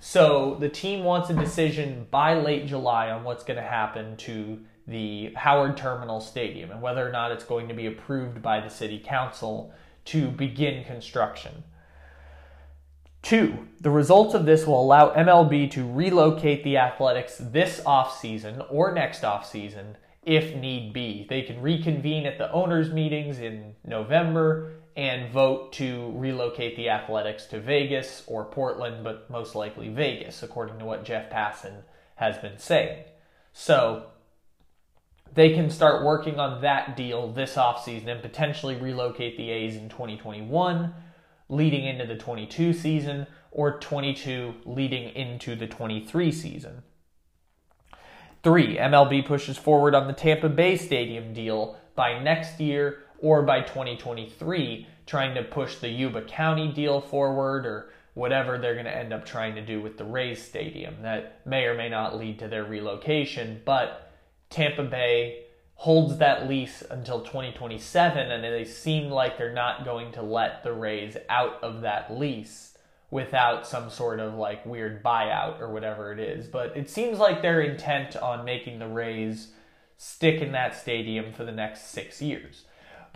[0.00, 4.60] So the team wants a decision by late July on what's going to happen to
[4.86, 8.68] the Howard Terminal Stadium and whether or not it's going to be approved by the
[8.68, 9.72] City Council
[10.06, 11.64] to begin construction.
[13.22, 18.92] Two, the results of this will allow MLB to relocate the Athletics this offseason or
[18.92, 21.26] next offseason if need be.
[21.28, 27.44] They can reconvene at the owners' meetings in November and vote to relocate the Athletics
[27.46, 31.82] to Vegas or Portland, but most likely Vegas, according to what Jeff Passan
[32.14, 33.04] has been saying.
[33.52, 34.06] So
[35.34, 39.90] they can start working on that deal this offseason and potentially relocate the A's in
[39.90, 40.94] 2021
[41.48, 46.82] leading into the 22 season or 22 leading into the 23 season.
[48.42, 53.60] Three, MLB pushes forward on the Tampa Bay Stadium deal by next year or by
[53.60, 59.12] 2023, trying to push the Ybor City deal forward or whatever they're going to end
[59.12, 61.02] up trying to do with the Rays Stadium.
[61.02, 64.10] That may or may not lead to their relocation, but
[64.48, 70.22] Tampa Bay holds that lease until 2027, and they seem like they're not going to
[70.22, 72.76] let the Rays out of that lease
[73.10, 76.46] without some sort of like weird buyout or whatever it is.
[76.46, 79.48] But it seems like they're intent on making the Rays
[79.98, 82.64] stick in that stadium for the next six years.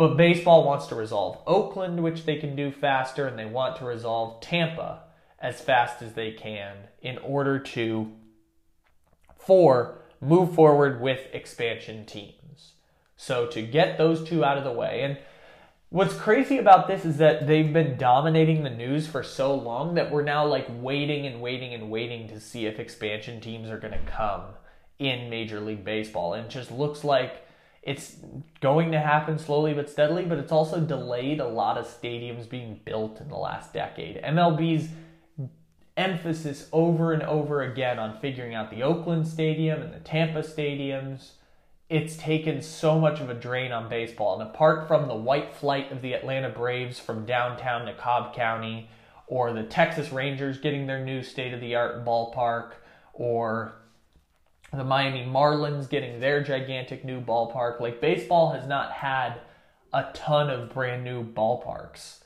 [0.00, 3.84] But baseball wants to resolve Oakland, which they can do faster, and they want to
[3.84, 5.02] resolve Tampa
[5.38, 8.10] as fast as they can in order to,
[9.36, 12.72] four, move forward with expansion teams.
[13.18, 15.18] So to get those two out of the way, and
[15.90, 20.10] what's crazy about this is that they've been dominating the news for so long that
[20.10, 23.92] we're now like waiting and waiting and waiting to see if expansion teams are going
[23.92, 24.44] to come
[24.98, 26.32] in Major League Baseball.
[26.32, 27.44] And it just looks like
[27.82, 28.16] it's
[28.60, 32.80] going to happen slowly but steadily, but it's also delayed a lot of stadiums being
[32.84, 34.22] built in the last decade.
[34.22, 34.88] MLB's
[35.96, 41.32] emphasis over and over again on figuring out the Oakland Stadium and the Tampa stadiums
[41.90, 44.40] it's taken so much of a drain on baseball.
[44.40, 48.88] And apart from the white flight of the Atlanta Braves from downtown to Cobb County,
[49.26, 52.74] or the Texas Rangers getting their new state of the art ballpark,
[53.12, 53.74] or
[54.78, 57.80] the Miami Marlins getting their gigantic new ballpark.
[57.80, 59.40] Like, baseball has not had
[59.92, 62.20] a ton of brand new ballparks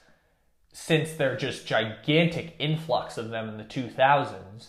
[0.73, 4.69] since their just gigantic influx of them in the 2000s.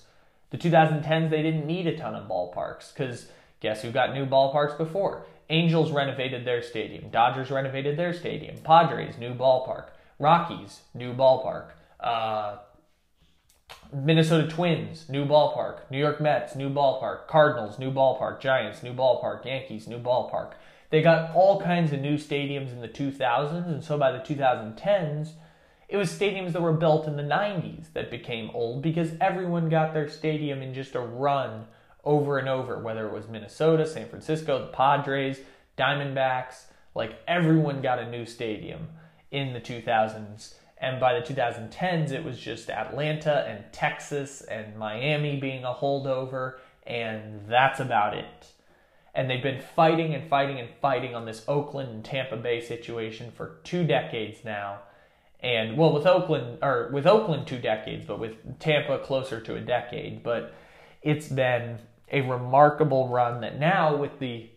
[0.51, 3.27] The 2010s, they didn't need a ton of ballparks because
[3.59, 5.25] guess who got new ballparks before?
[5.49, 7.09] Angels renovated their stadium.
[7.09, 8.57] Dodgers renovated their stadium.
[8.63, 9.89] Padres, new ballpark.
[10.17, 11.71] Rockies, new ballpark.
[11.99, 12.57] Uh,
[13.93, 15.89] Minnesota Twins, new ballpark.
[15.89, 17.27] New York Mets, new ballpark.
[17.27, 18.39] Cardinals, new ballpark.
[18.39, 19.45] Giants, new ballpark.
[19.45, 20.53] Yankees, new ballpark.
[20.89, 25.31] They got all kinds of new stadiums in the 2000s, and so by the 2010s,
[25.87, 29.93] it was stadiums that were built in the 90s that became old because everyone got
[29.93, 31.65] their stadium in just a run
[32.03, 35.39] over and over, whether it was Minnesota, San Francisco, the Padres,
[35.77, 38.89] Diamondbacks, like everyone got a new stadium
[39.31, 40.55] in the 2000s.
[40.85, 46.57] And by the 2010s, it was just Atlanta and Texas and Miami being a holdover,
[46.85, 48.51] and that's about it.
[49.15, 53.31] And they've been fighting and fighting and fighting on this Oakland and Tampa Bay situation
[53.31, 54.81] for two decades now.
[55.39, 59.61] And well, with Oakland, or with Oakland, two decades, but with Tampa, closer to a
[59.61, 60.21] decade.
[60.21, 60.53] But
[61.01, 61.79] it's been
[62.11, 64.51] a remarkable run that now, with the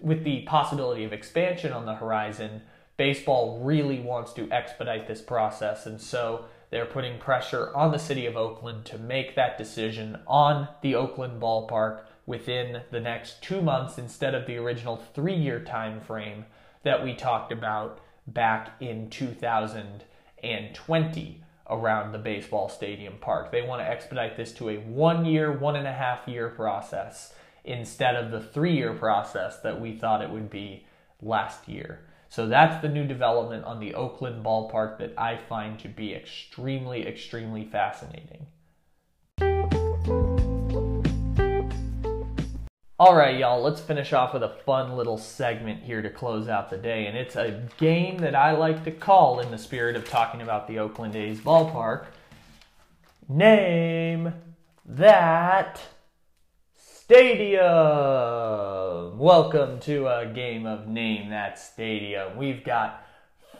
[0.00, 2.62] with the possibility of expansion on the horizon,
[2.96, 8.24] baseball really wants to expedite this process, and so they're putting pressure on the city
[8.26, 13.98] of Oakland to make that decision on the Oakland ballpark within the next two months
[13.98, 16.46] instead of the original three-year time frame
[16.82, 23.50] that we talked about back in 2020 around the baseball stadium park.
[23.50, 27.32] They want to expedite this to a one year, one and a half year process
[27.64, 30.86] instead of the three year process that we thought it would be
[31.22, 32.00] last year.
[32.34, 37.06] So that's the new development on the Oakland ballpark that I find to be extremely,
[37.06, 38.48] extremely fascinating.
[42.98, 46.70] All right, y'all, let's finish off with a fun little segment here to close out
[46.70, 47.06] the day.
[47.06, 50.66] And it's a game that I like to call, in the spirit of talking about
[50.66, 52.06] the Oakland A's ballpark,
[53.28, 54.34] Name
[54.84, 55.80] That
[57.06, 57.60] Stadium.
[59.18, 62.38] Welcome to a game of Name That Stadium.
[62.38, 63.06] We've got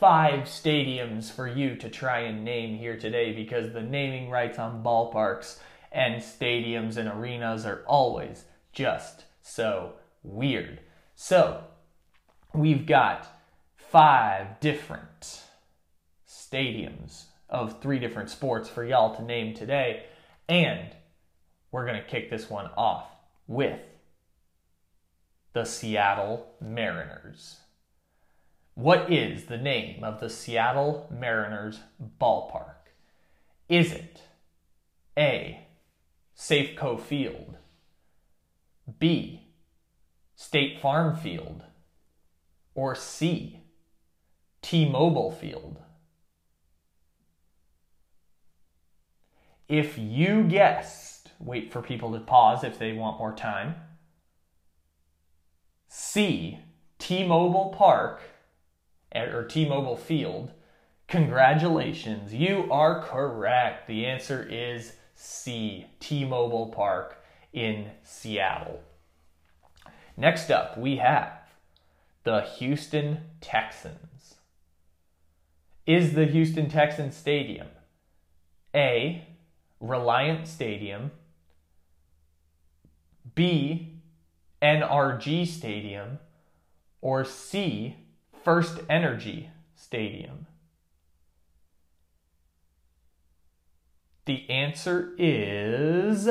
[0.01, 4.82] five stadiums for you to try and name here today because the naming rights on
[4.82, 5.59] ballparks
[5.92, 9.92] and stadiums and arenas are always just so
[10.22, 10.80] weird.
[11.14, 11.64] So,
[12.55, 13.26] we've got
[13.76, 15.42] five different
[16.26, 20.07] stadiums of three different sports for y'all to name today,
[20.49, 20.97] and
[21.70, 23.13] we're going to kick this one off
[23.47, 23.80] with
[25.53, 27.59] the Seattle Mariners.
[28.74, 31.80] What is the name of the Seattle Mariners
[32.20, 32.90] ballpark?
[33.68, 34.22] Is it
[35.16, 35.66] A.
[36.36, 37.57] Safeco Field,
[38.99, 39.47] B.
[40.34, 41.62] State Farm Field,
[42.74, 43.61] or C.
[44.61, 45.78] T Mobile Field?
[49.68, 53.74] If you guess wait for people to pause if they want more time.
[55.89, 56.59] C,
[56.99, 58.20] T Mobile Park
[59.12, 60.51] eh, or T Mobile Field.
[61.07, 63.87] Congratulations, you are correct.
[63.87, 67.22] The answer is C, T Mobile Park
[67.53, 68.80] in Seattle.
[70.16, 71.32] Next up, we have
[72.24, 74.35] the Houston Texans.
[75.87, 77.68] Is the Houston Texans Stadium
[78.74, 79.26] A,
[79.80, 81.11] Reliant Stadium,
[83.35, 84.01] B,
[84.62, 86.18] NRG Stadium,
[87.01, 87.97] or C,
[88.45, 90.47] First Energy Stadium?
[94.26, 96.28] The answer is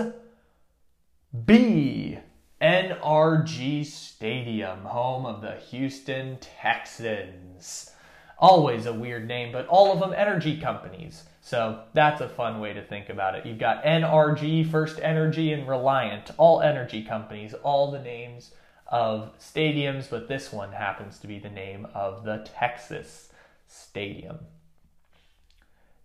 [1.45, 2.17] B,
[2.61, 7.91] NRG Stadium, home of the Houston Texans.
[8.39, 11.25] Always a weird name, but all of them energy companies.
[11.45, 13.45] So that's a fun way to think about it.
[13.45, 18.51] You've got NRG, First Energy, and Reliant, all energy companies, all the names
[18.87, 23.27] of stadiums, but this one happens to be the name of the Texas
[23.67, 24.39] Stadium.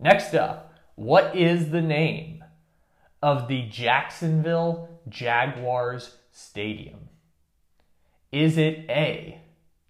[0.01, 2.43] Next up, what is the name
[3.23, 7.11] of the Jacksonville Jaguars Stadium?
[8.33, 9.41] Is it A,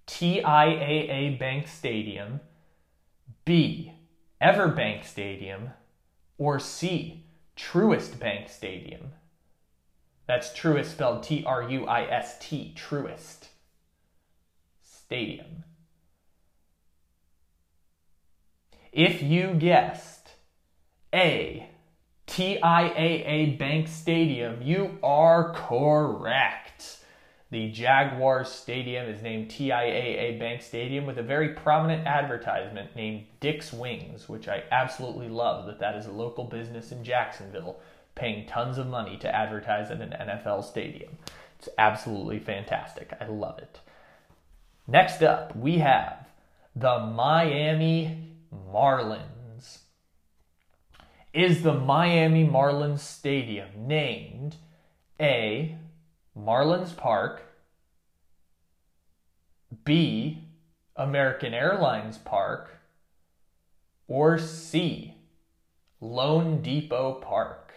[0.06, 2.40] TIAA Bank Stadium,
[3.46, 3.94] B,
[4.42, 5.70] Everbank Stadium,
[6.36, 7.24] or C,
[7.56, 9.12] Truist Bank Stadium.
[10.26, 13.48] That's Truist spelled T R U I S T, Truist
[14.82, 15.64] Stadium.
[18.92, 20.30] If you guessed
[21.14, 21.68] A.
[22.28, 24.60] TIAA Bank Stadium.
[24.62, 26.98] You are correct.
[27.50, 33.72] The Jaguars Stadium is named TIAA Bank Stadium with a very prominent advertisement named Dick's
[33.72, 37.80] Wings, which I absolutely love that that is a local business in Jacksonville
[38.14, 41.16] paying tons of money to advertise at an NFL stadium.
[41.58, 43.12] It's absolutely fantastic.
[43.18, 43.80] I love it.
[44.86, 46.28] Next up, we have
[46.76, 48.34] the Miami
[48.70, 49.78] Marlins.
[51.32, 54.56] Is the Miami Marlins Stadium named
[55.20, 55.78] A.
[56.38, 57.42] Marlins Park,
[59.84, 60.44] B.
[60.94, 62.78] American Airlines Park,
[64.06, 65.14] or C.
[66.00, 67.74] loanDepot Park?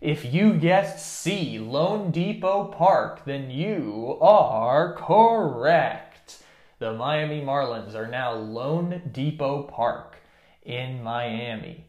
[0.00, 6.42] If you guessed C, loanDepot Park, then you are correct.
[6.78, 10.16] The Miami Marlins are now Lone Depot Park
[10.62, 11.84] in Miami.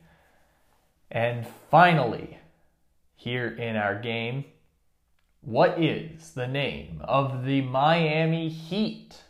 [1.14, 2.40] And finally,
[3.16, 4.46] here in our game,
[5.42, 9.22] what is the name of the Miami Heat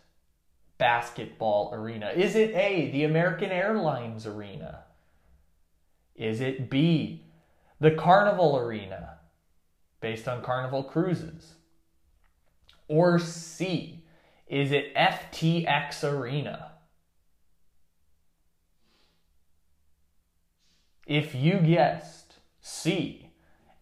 [0.77, 2.11] basketball arena?
[2.15, 4.85] Is it A, the American Airlines Arena?
[6.15, 7.25] Is it B,
[7.81, 9.17] the Carnival Arena,
[9.99, 11.55] based on Carnival Cruises?
[12.87, 14.05] Or C,
[14.47, 16.72] is it FTX Arena?
[21.05, 23.29] If you guessed C,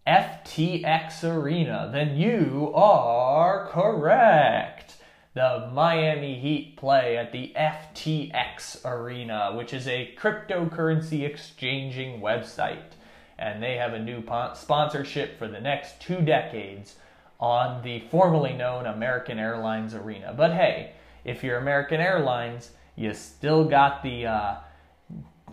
[0.08, 4.98] FTX Arena, then you are correct.
[5.34, 12.94] The Miami Heat play at the FTX Arena, which is a cryptocurrency exchanging website
[13.42, 16.96] and they have a new sponsorship for the next two decades
[17.40, 20.32] on the formerly known American Airlines Arena.
[20.38, 20.94] But hey,
[21.26, 24.28] if you're American Airlines, you still got the.
[24.28, 24.56] Uh,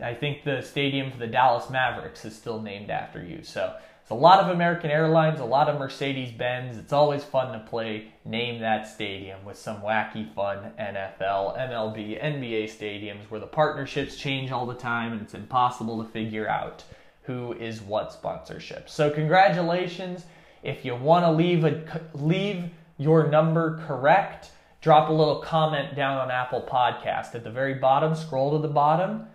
[0.03, 3.43] I think the stadium for the Dallas Mavericks is still named after you.
[3.43, 3.75] So
[4.09, 6.79] it's a lot of American Airlines, a lot of Mercedes Benz.
[6.79, 12.65] It's always fun to play name that stadium with some wacky, fun NFL, MLB, NBA
[12.65, 16.85] stadiums where the partnerships change all the time and it's impossible to figure out
[17.25, 18.89] who is what sponsorship.
[18.89, 20.25] So congratulations.
[20.63, 21.85] If you want to leave a
[22.15, 27.75] leave your number correct, drop a little comment down on Apple Podcast at the very
[27.75, 29.27] bottom, scroll to the bottom,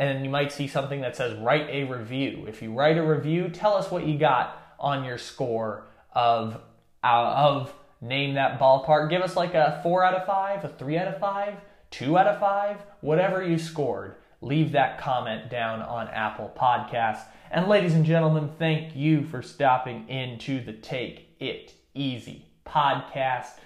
[0.00, 2.46] and then you might see something that says write a review.
[2.48, 6.60] If you write a review, tell us what you got on your score of
[7.04, 9.10] uh, of name that ballpark.
[9.10, 11.54] Give us like a 4 out of 5, a 3 out of 5,
[11.90, 17.24] 2 out of 5, whatever you scored leave that comment down on Apple Podcasts.
[17.50, 23.58] And ladies and gentlemen, thank you for stopping into the Take It Easy podcast.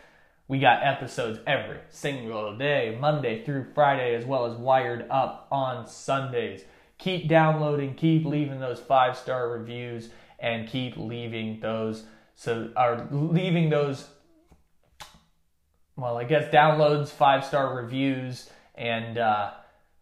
[0.46, 5.86] We got episodes every single day, Monday through Friday, as well as wired up on
[5.86, 6.64] Sundays.
[6.98, 12.04] Keep downloading, keep leaving those five star reviews, and keep leaving those
[12.36, 14.08] so are leaving those
[15.96, 19.52] well, I guess downloads, five star reviews, and uh,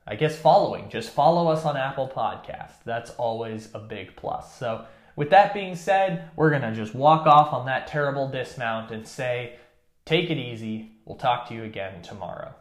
[0.07, 0.89] I guess following.
[0.89, 2.73] Just follow us on Apple Podcast.
[2.85, 4.59] That's always a big plus.
[4.59, 4.87] So,
[5.17, 9.57] with that being said, we're to just walk off on that terrible dismount and say,
[10.05, 10.93] take it easy.
[11.05, 12.55] We'll talk to you again tomorrow.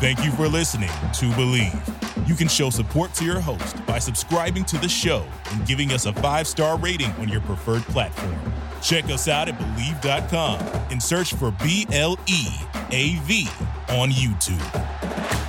[0.00, 2.28] Thank you for listening to Bleav.
[2.28, 6.06] You can show support to your host by subscribing to the show and giving us
[6.06, 8.34] a five star rating on your preferred platform.
[8.82, 10.58] Check us out at Bleav.com
[10.90, 12.48] and search for B L E
[12.90, 13.46] A V
[13.90, 15.41] on YouTube.